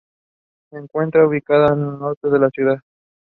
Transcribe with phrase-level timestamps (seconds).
[0.73, 2.81] Events participated in